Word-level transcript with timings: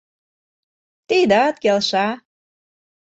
-Тидат 1.07 1.55
келша. 1.63 2.07